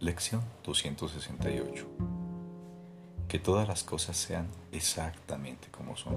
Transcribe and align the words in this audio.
Lección 0.00 0.42
268. 0.62 1.86
Que 3.26 3.40
todas 3.40 3.66
las 3.66 3.82
cosas 3.82 4.16
sean 4.16 4.46
exactamente 4.70 5.68
como 5.72 5.96
son. 5.96 6.14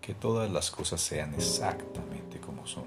Que 0.00 0.14
todas 0.14 0.50
las 0.50 0.70
cosas 0.70 1.02
sean 1.02 1.34
exactamente 1.34 2.40
como 2.40 2.66
son. 2.66 2.84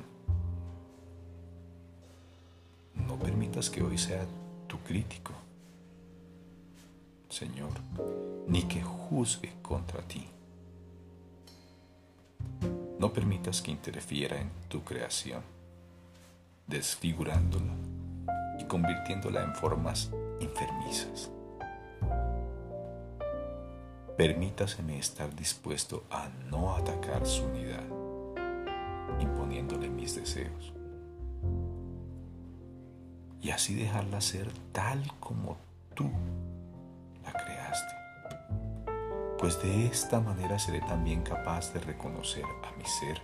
No 2.95 3.19
permitas 3.19 3.69
que 3.69 3.83
hoy 3.83 3.99
sea 3.99 4.25
tu 4.65 4.79
crítico, 4.79 5.33
Señor, 7.29 7.73
ni 8.47 8.63
que 8.63 8.81
juzgue 8.81 9.53
contra 9.61 10.01
ti. 10.01 10.27
No 12.97 13.13
permitas 13.13 13.61
que 13.61 13.69
interfiera 13.69 14.41
en 14.41 14.49
tu 14.69 14.83
creación 14.83 15.58
desfigurándola 16.69 17.73
y 18.59 18.63
convirtiéndola 18.65 19.43
en 19.43 19.55
formas 19.55 20.11
enfermizas. 20.39 21.31
Permítaseme 24.15 24.99
estar 24.99 25.33
dispuesto 25.35 26.03
a 26.11 26.29
no 26.49 26.75
atacar 26.75 27.25
su 27.25 27.45
unidad, 27.45 27.83
imponiéndole 29.19 29.89
mis 29.89 30.15
deseos, 30.15 30.73
y 33.41 33.49
así 33.49 33.73
dejarla 33.73 34.21
ser 34.21 34.51
tal 34.71 35.01
como 35.19 35.57
tú 35.95 36.11
la 37.23 37.31
creaste, 37.31 37.95
pues 39.39 39.61
de 39.63 39.87
esta 39.87 40.19
manera 40.19 40.59
seré 40.59 40.81
también 40.81 41.23
capaz 41.23 41.73
de 41.73 41.79
reconocer 41.79 42.43
a 42.43 42.77
mi 42.77 42.85
ser 42.85 43.21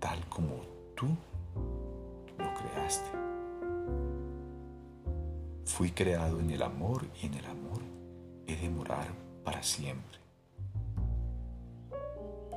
tal 0.00 0.18
como 0.28 0.62
tú 0.94 1.14
creaste. 2.56 3.10
Fui 5.64 5.90
creado 5.90 6.40
en 6.40 6.50
el 6.50 6.62
amor 6.62 7.06
y 7.20 7.26
en 7.26 7.34
el 7.34 7.46
amor 7.46 7.82
he 8.46 8.56
de 8.56 8.70
morar 8.70 9.08
para 9.44 9.62
siempre. 9.62 10.18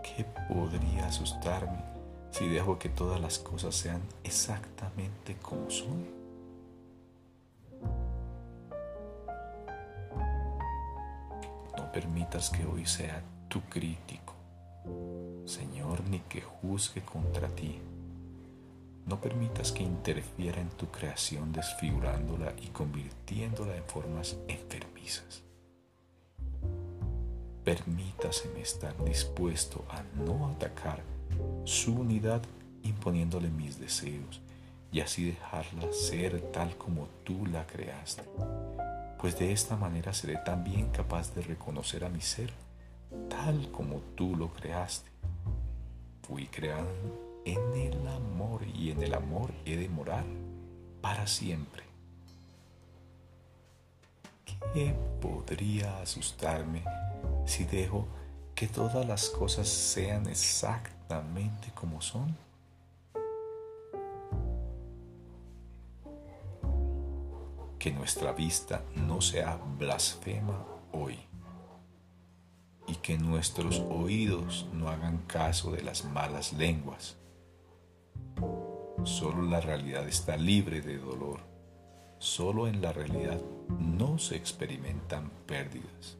¿Qué 0.03 0.25
podría 0.47 1.07
asustarme 1.07 1.83
si 2.31 2.47
dejo 2.47 2.77
que 2.79 2.89
todas 2.89 3.19
las 3.19 3.39
cosas 3.39 3.75
sean 3.75 4.01
exactamente 4.23 5.35
como 5.41 5.69
son? 5.69 6.07
No 11.77 11.91
permitas 11.91 12.49
que 12.49 12.65
hoy 12.65 12.85
sea 12.85 13.21
tu 13.47 13.61
crítico, 13.61 14.33
Señor, 15.45 16.03
ni 16.09 16.19
que 16.21 16.41
juzgue 16.41 17.01
contra 17.01 17.47
ti 17.49 17.81
no 19.09 19.19
permitas 19.19 19.71
que 19.71 19.81
interfiera 19.81 20.61
en 20.61 20.69
tu 20.69 20.85
creación 20.91 21.51
desfigurándola 21.51 22.53
y 22.61 22.67
convirtiéndola 22.67 23.75
en 23.75 23.83
formas 23.85 24.37
enfermizas. 24.47 25.41
Permítaseme 27.63 28.61
estar 28.61 29.03
dispuesto 29.03 29.83
a 29.89 30.03
no 30.23 30.47
atacar 30.49 31.01
su 31.65 31.95
unidad 31.95 32.41
imponiéndole 32.83 33.49
mis 33.49 33.79
deseos 33.79 34.41
y 34.91 35.01
así 35.01 35.25
dejarla 35.25 35.91
ser 35.91 36.39
tal 36.51 36.77
como 36.77 37.07
tú 37.23 37.45
la 37.47 37.65
creaste, 37.65 38.23
pues 39.19 39.37
de 39.37 39.51
esta 39.51 39.75
manera 39.75 40.13
seré 40.13 40.37
también 40.45 40.89
capaz 40.89 41.33
de 41.33 41.41
reconocer 41.41 42.05
a 42.05 42.09
mi 42.09 42.21
ser 42.21 42.53
tal 43.27 43.71
como 43.71 44.01
tú 44.15 44.35
lo 44.35 44.49
creaste. 44.53 45.09
Fui 46.21 46.45
creado 46.45 47.28
amor 48.99 48.99
y 48.99 49.03
en 49.03 49.03
el 49.03 49.13
amor 49.13 49.53
he 49.65 49.77
de 49.77 49.89
morar 49.89 50.25
para 51.01 51.25
siempre. 51.27 51.83
¿Qué 54.73 54.93
podría 55.21 56.01
asustarme 56.01 56.83
si 57.45 57.63
dejo 57.63 58.07
que 58.53 58.67
todas 58.67 59.05
las 59.07 59.29
cosas 59.29 59.67
sean 59.67 60.27
exactamente 60.27 61.71
como 61.73 62.01
son? 62.01 62.35
Que 67.79 67.91
nuestra 67.91 68.33
vista 68.33 68.83
no 68.95 69.21
sea 69.21 69.57
blasfema 69.77 70.65
hoy 70.91 71.17
y 72.87 72.95
que 72.95 73.17
nuestros 73.17 73.79
oídos 73.89 74.67
no 74.73 74.89
hagan 74.89 75.19
caso 75.19 75.71
de 75.71 75.83
las 75.83 76.03
malas 76.03 76.53
lenguas 76.53 77.15
Solo 79.03 79.43
la 79.43 79.61
realidad 79.61 80.07
está 80.07 80.37
libre 80.37 80.81
de 80.81 80.97
dolor. 80.97 81.39
Solo 82.19 82.67
en 82.67 82.81
la 82.81 82.91
realidad 82.91 83.39
no 83.79 84.19
se 84.19 84.35
experimentan 84.35 85.31
pérdidas. 85.45 86.17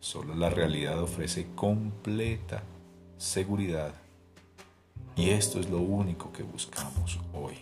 Solo 0.00 0.34
la 0.34 0.48
realidad 0.48 1.02
ofrece 1.02 1.48
completa 1.54 2.62
seguridad. 3.18 3.92
Y 5.16 5.30
esto 5.30 5.60
es 5.60 5.68
lo 5.68 5.80
único 5.80 6.32
que 6.32 6.42
buscamos 6.42 7.18
hoy. 7.34 7.56